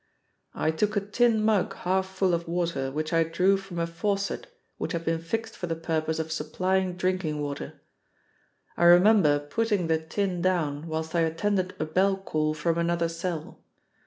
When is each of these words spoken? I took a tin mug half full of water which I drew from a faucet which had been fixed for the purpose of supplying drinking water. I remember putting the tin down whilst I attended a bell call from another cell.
I 0.55 0.71
took 0.71 0.97
a 0.97 0.99
tin 0.99 1.43
mug 1.45 1.75
half 1.75 2.07
full 2.07 2.33
of 2.33 2.47
water 2.47 2.89
which 2.91 3.13
I 3.13 3.23
drew 3.23 3.55
from 3.55 3.77
a 3.77 3.85
faucet 3.85 4.47
which 4.79 4.93
had 4.93 5.05
been 5.05 5.21
fixed 5.21 5.55
for 5.55 5.67
the 5.67 5.75
purpose 5.75 6.17
of 6.17 6.31
supplying 6.31 6.93
drinking 6.97 7.39
water. 7.39 7.79
I 8.75 8.85
remember 8.85 9.37
putting 9.37 9.85
the 9.85 9.99
tin 9.99 10.41
down 10.41 10.87
whilst 10.87 11.13
I 11.13 11.19
attended 11.19 11.75
a 11.79 11.85
bell 11.85 12.17
call 12.17 12.55
from 12.55 12.79
another 12.79 13.09
cell. 13.09 13.61